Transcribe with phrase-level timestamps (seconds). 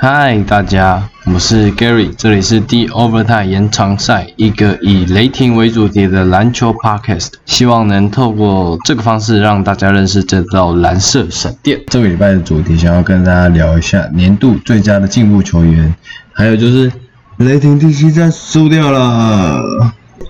[0.00, 11.80] 嗨，大家，我是 Gary，这里是 The Overtime 延长赛，一个以雷霆为主题的篮球 Podcast，希望能透过这个方式让大家认识这道蓝色闪电。
[11.88, 15.92] 这个礼拜的主题想要跟大家聊一下年度最佳的进步球员，
[16.32, 16.92] 还有就是
[17.38, 19.60] 雷霆第七战输掉了。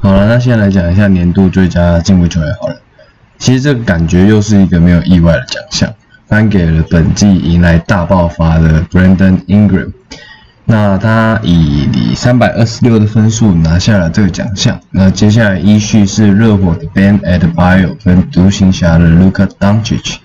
[0.01, 2.77] 好了，那现在来讲一下年度最佳进步球员好了。
[3.39, 5.93] 其实这个感觉又是一个没有意外的奖项。
[6.29, 9.93] 颁给了本季迎来大爆发的 Brandon Ingram，
[10.67, 14.79] 那他以三百二十六的分数拿下了这个奖项。
[14.91, 20.17] 那接下来依序是热火的 Ben Adebayo 跟独行侠的 Luka Doncic。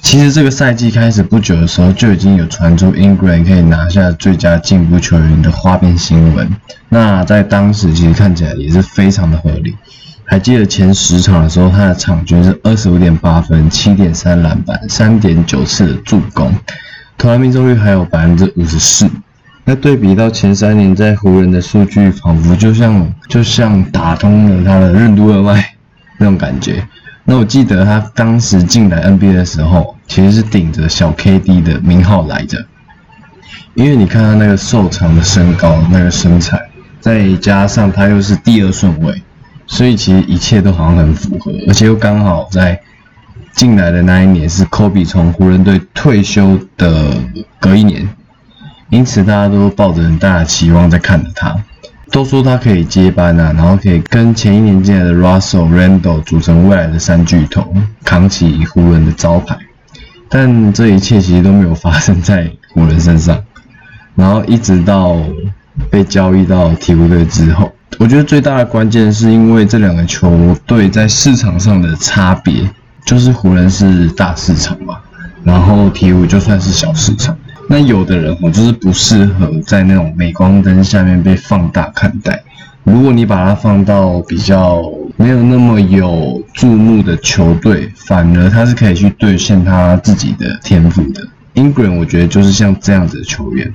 [0.00, 6.48] 其实这个赛季开始不久的时候，就已经有传出 Ingram 可以拿下最佳进步球员的花边新闻。
[6.88, 9.76] 那在当时其实看起来也是非常的合理。
[10.24, 16.54] 还记得前十场的时候，他的场均是二十五点八分、七点三篮板、三点九次的助攻，
[17.18, 19.10] 投篮命中率还有百分之五十四。
[19.64, 25.74] 那对比到前三年在湖人的数据，仿佛就像就像打通了他的任督二脉
[26.18, 26.82] 那种感觉。
[27.24, 32.64] 那我记得他当时进来 NBA 的时候，其实是顶着小 KD 的名号来着，
[33.74, 36.60] 因为你看他那个瘦长的身高、那个身材，
[37.00, 39.22] 再加上他又是第二顺位。
[39.72, 42.78] 所以其实一切都好像很符合，而且又刚好在
[43.54, 47.16] 进来的那一年是科比从湖人队退休的
[47.58, 48.06] 隔一年，
[48.90, 51.56] 因此大家都抱着很大的期望在看着他，
[52.10, 59.56] 都说他可以接班啊，然后可以跟前一年进来的 Russell、Randall 组成未来的三巨头，扛起湖人的招牌。
[60.28, 63.42] 但这一切其实都没有发生在湖人身上，
[64.14, 65.16] 然后一直到
[65.90, 67.72] 被交易到鹈鹕队之后。
[67.98, 72.68] 我觉得最大的关键是因为这两个球队在市场上的差别，
[73.04, 74.98] 就是湖人是大市场嘛，
[75.44, 77.36] 然后鹈鹕就算是小市场。
[77.68, 82.42] 那有的人我就是不适合在那种镁光灯下面被放大看待。
[82.82, 84.82] 如果你把它放到比较
[85.16, 91.22] 没有那么有注目的球队，反而他是可以去兑现他自己的天赋的。
[91.54, 93.72] Ingram 我觉得就是像这样子的球员，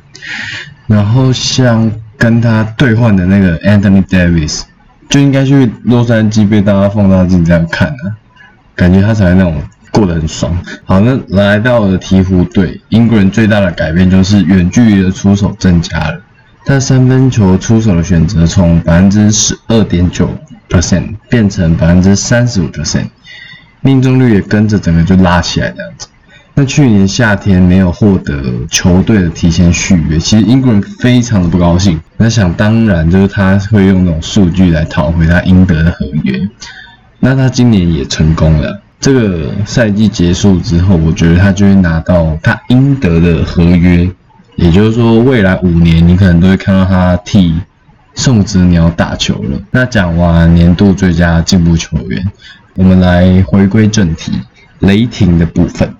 [0.85, 1.89] 然后像。
[2.17, 4.63] 跟他兑换的那个 Anthony Davis
[5.07, 8.17] 就应该去洛杉矶被大家放大镜这样看啊，
[8.75, 9.61] 感觉他才那种
[9.91, 10.57] 过得很爽。
[10.83, 16.19] 好，那来到了鹈鹕队，英国人最大的改变就是远距离的出手增加了，
[16.65, 20.29] 他三分球出手的选择从百分之十二点九
[20.69, 23.07] percent 变成百分之三十五 percent，
[23.81, 26.07] 命中率也跟着整个就拉起来这样子。
[26.59, 32.01] 那去年夏天没有获得球队的提前续约，其实英国人非常的不高兴。
[32.17, 36.49] 那想当然就是他会用那种数据来讨回他应得的合约。
[37.19, 38.81] 那他今年也成功了。
[38.99, 44.09] 这个赛季结束之后，我觉得他就会拿到他应得的合约。
[44.55, 47.53] 也就是说，未来五年你可能都会看到他替
[48.15, 49.61] 宋子鸟打球了。
[49.69, 52.31] 那讲完年度最佳进步球员，
[52.73, 54.31] 我们来回归正题，
[54.79, 55.93] 雷霆的部分。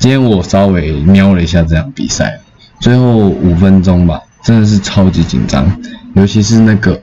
[0.00, 2.40] 今天我稍微瞄了一下这场比赛，
[2.80, 5.70] 最后五分钟吧，真的是超级紧张，
[6.14, 6.98] 尤其是那个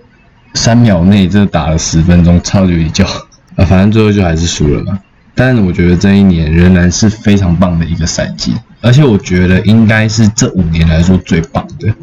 [0.55, 3.05] 三秒内这打了十分钟，超级叫
[3.55, 4.97] 啊，反正最后就还是输了嘛。
[5.35, 11.93] 但我觉得这一年仍然是非常棒的一个赛季，而且我觉得应该是这五年来说最棒的。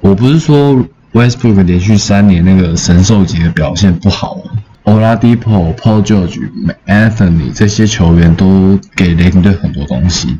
[0.00, 0.74] 我不是说
[1.12, 4.38] Westbrook 连续三年那个神兽级的表现不好。
[4.90, 6.50] Oladipo、Paul George、
[6.84, 10.36] Anthony 这些球员都给雷霆队很多东西，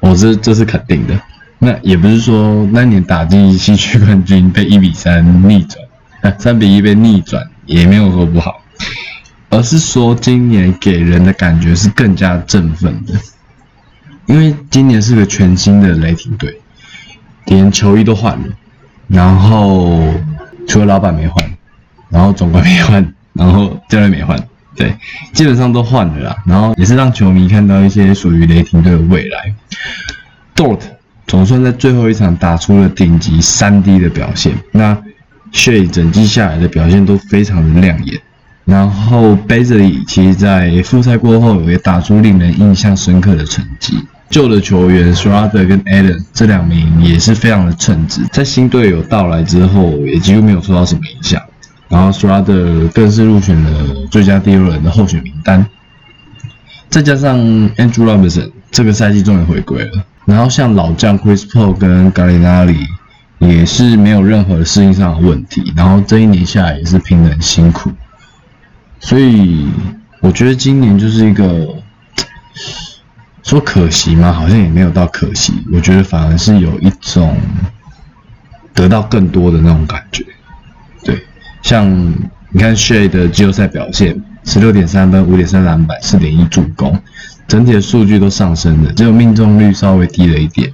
[0.00, 1.18] 我这这是肯定的。
[1.58, 8.60] 那也不是说那年打进西区冠军被一比三逆转，三比一被逆转也没有说不好，
[9.48, 13.14] 而是说今年给人的感觉是更加振奋的，
[14.26, 16.60] 因为今年是个全新的雷霆队，
[17.46, 18.48] 连球衣都换了，
[19.08, 19.98] 然后
[20.68, 21.42] 除了老板没换，
[22.10, 23.13] 然后总管没换。
[23.34, 24.38] 然后教练没换，
[24.74, 24.94] 对，
[25.32, 26.36] 基本上都换了啦。
[26.46, 29.54] 然后也是让球迷看到一些属于雷霆队的未来。
[30.56, 30.80] Dort
[31.26, 34.54] 总算在最后一场打出了顶级三 D 的表现。
[34.72, 34.96] 那
[35.52, 38.20] Shay 整季下来的表现都非常的亮眼。
[38.64, 43.98] 然后 b a z l y 其实在复赛过后也打出令人印象深刻的成绩。
[44.30, 51.40] 旧的球员 Schroeder 跟 Allen 这两名也是非常的称职，在新队友到来之后也几乎没有受到什么影响。
[51.88, 55.64] 然后 s r a d 更是入选了最佳第六人的候选名单，
[56.88, 57.38] 再加上
[57.76, 62.86] Andrew Robinson 这个赛季终于回归了，然后像老将 Chris Paul 跟 Gallinari
[63.38, 67.92] 也是没有任何的适应上的问题，然后这一年下来也是拼得很辛苦，
[68.98, 69.68] 所以
[70.20, 71.68] 我觉得今年就是一个
[73.42, 74.32] 说可惜吗？
[74.32, 77.36] 好像也没有到可惜，我觉得反而是有一种
[78.72, 80.24] 得到更多的那种感觉。
[81.64, 81.90] 像
[82.50, 86.96] 你看 Shay 的季后赛表现，十六点三分，五点三篮板，四点一助攻，
[87.48, 90.70] 整体的数据都上升了，只有命中率稍微低了一点。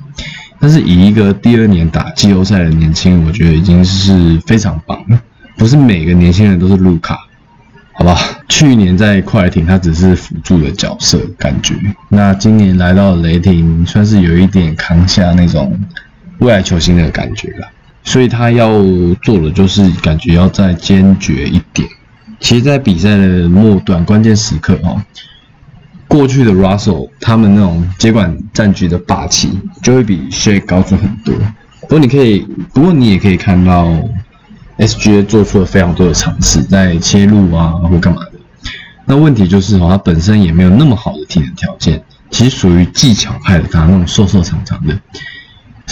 [0.59, 5.23] 但是以一个第二年打季后赛的年轻人，我觉得已经是非常棒了。
[5.57, 7.17] 不是每个年轻人都是卢卡。
[7.93, 11.77] 好吧，去年在快艇他只是辅助的角色感觉，
[12.09, 15.79] 那今年来到雷霆，算是有一点扛下那种
[16.39, 17.69] 未来球星的感觉了。
[18.03, 18.71] 所以他要
[19.23, 21.89] 做的就是感觉要再坚决一点。
[22.41, 25.01] 其实，在比赛的末段关键时刻哦，
[26.09, 31.35] 过去的 Russell 他们那种接管战局的霸气就会比 Shea 高出很多。
[31.83, 33.93] 不过你可以，不过你也可以看到。
[34.79, 38.33] SGA 做出了非常多的尝试，在切入啊或干嘛的。
[39.05, 44.99] 那问题就是哦，他本身也没有那么好的体能条件，其实属于技巧派的，他那种瘦瘦长长的，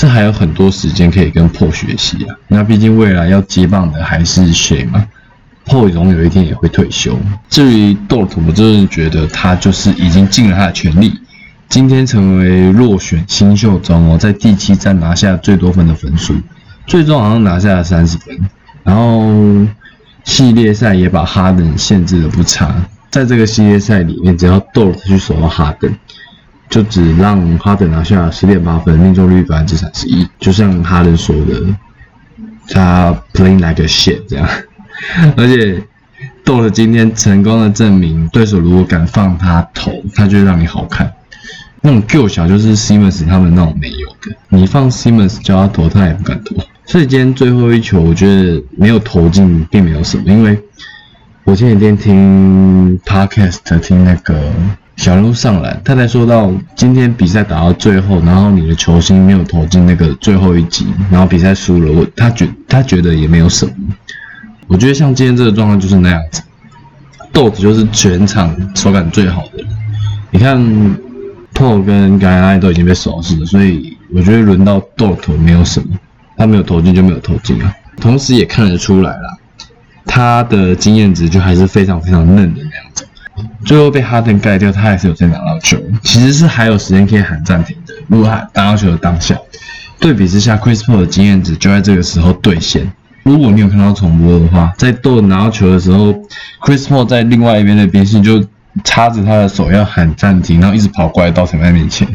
[0.08, 2.34] 还有很多时间可以跟破学习啊。
[2.48, 5.06] 那毕竟未来要接棒的还是谁嘛？
[5.64, 7.18] 破总有一天也会退休。
[7.50, 11.12] 至于 DOT，我真的觉得他就是已经尽了他的全力，
[11.68, 16.34] 今天成为落选新秀中哦，在第七站拿下最多分的分数，
[16.86, 18.34] 最终好像拿下了三十分。
[18.82, 19.30] 然后
[20.24, 22.74] 系列赛也把哈登限制的不差，
[23.10, 25.94] 在这个系列赛里面，只要 DOT 去守到哈登，
[26.68, 30.28] 就只让哈登拿下十点八分，命中率百分之三十一。
[30.38, 31.62] 就像哈登说的，
[32.68, 34.48] 他 playing like a shit 这样。
[35.36, 35.82] 而且
[36.44, 41.12] Dort 今天成功的证明，对手如果敢放他投，他就会让你好看。
[41.80, 46.56] 那种旧小就是 Simmons 他们那种没有的，你放 Simmons 叫他投，他也不敢投。
[46.86, 50.58] 所以今天最后一球，我觉得没有投进，并没有什么，因为
[51.44, 54.52] 我前几天听 podcast 听那个
[54.98, 63.72] 小人物上篮，他才说到今天比赛打到最后，然后你的球星没有投进那个最后一击，然后比赛输了，我他觉他觉得也没有什么。
[64.66, 66.42] 我觉得像今天这个状况就是那样子，
[67.32, 69.64] 豆子就是全场手感最好的，
[70.30, 70.60] 你看
[71.54, 75.96] Paul 跟 Guy 都已经被守死了，所以我觉得轮到豆头没有什么。
[76.36, 79.38] 他没有投进就没有投进啊，同时也看得出来了，
[80.04, 83.04] 他的经验值就还是非常非常嫩的那样子。
[83.64, 87.94] 最后被哈登盖掉，他还是有在拿到球，其实是还有时间可以喊暂停的。
[88.06, 89.36] 如果他拿到球的当下，
[90.00, 92.90] 对比之下，Chris Paul 的经验值就在这个时候兑现。
[93.24, 96.14] 如果你有看到重播的话，在豆拿到球的时候
[96.62, 98.42] ，Chris Paul 在另外一边的边线就
[98.84, 102.08] 插着他的手要喊暂停，然后一直跑过来到裁判面前。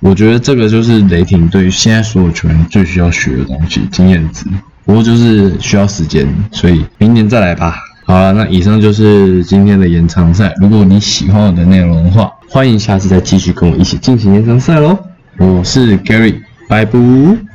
[0.00, 4.44] 我觉得这个就是雷霆对于现在所有球员最需要学的东西，经验值。
[4.84, 7.78] 不过就是需要时间，所以明年再来吧。
[8.06, 10.54] 好了，那以上就是今天的延长赛。
[10.60, 14.96] 如果你喜欢我的内容的话，欢迎下次再继续跟我一起进行延长赛喽。
[15.38, 16.36] 我是 Gary，
[16.68, 17.46] 拜拜。